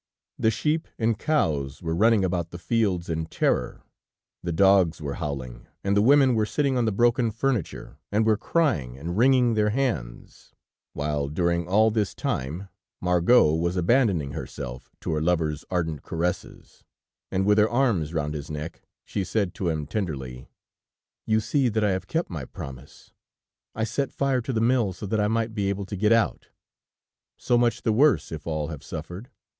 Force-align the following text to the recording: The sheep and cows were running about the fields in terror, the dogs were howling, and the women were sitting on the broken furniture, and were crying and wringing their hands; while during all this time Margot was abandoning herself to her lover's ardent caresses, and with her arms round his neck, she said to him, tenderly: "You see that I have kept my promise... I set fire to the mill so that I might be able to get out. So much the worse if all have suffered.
The 0.39 0.49
sheep 0.49 0.87
and 0.97 1.19
cows 1.19 1.83
were 1.83 1.93
running 1.93 2.25
about 2.25 2.49
the 2.49 2.57
fields 2.57 3.07
in 3.07 3.27
terror, 3.27 3.83
the 4.41 4.51
dogs 4.51 4.99
were 4.99 5.13
howling, 5.21 5.67
and 5.83 5.95
the 5.95 6.01
women 6.01 6.33
were 6.33 6.47
sitting 6.47 6.75
on 6.75 6.85
the 6.85 6.91
broken 6.91 7.29
furniture, 7.29 7.99
and 8.11 8.25
were 8.25 8.35
crying 8.35 8.97
and 8.97 9.15
wringing 9.15 9.53
their 9.53 9.69
hands; 9.69 10.53
while 10.93 11.27
during 11.29 11.67
all 11.67 11.91
this 11.91 12.15
time 12.15 12.67
Margot 12.99 13.53
was 13.53 13.77
abandoning 13.77 14.31
herself 14.31 14.89
to 15.01 15.11
her 15.11 15.21
lover's 15.21 15.65
ardent 15.69 16.01
caresses, 16.01 16.83
and 17.31 17.45
with 17.45 17.59
her 17.59 17.69
arms 17.69 18.11
round 18.11 18.33
his 18.33 18.49
neck, 18.49 18.81
she 19.05 19.23
said 19.23 19.53
to 19.53 19.69
him, 19.69 19.85
tenderly: 19.85 20.49
"You 21.27 21.39
see 21.39 21.69
that 21.69 21.83
I 21.83 21.91
have 21.91 22.07
kept 22.07 22.31
my 22.31 22.45
promise... 22.45 23.13
I 23.75 23.83
set 23.83 24.11
fire 24.11 24.41
to 24.41 24.51
the 24.51 24.59
mill 24.61 24.93
so 24.93 25.05
that 25.05 25.19
I 25.19 25.27
might 25.27 25.53
be 25.53 25.69
able 25.69 25.85
to 25.85 25.95
get 25.95 26.11
out. 26.11 26.47
So 27.37 27.55
much 27.55 27.83
the 27.83 27.93
worse 27.93 28.31
if 28.31 28.47
all 28.47 28.69
have 28.69 28.83
suffered. 28.83 29.29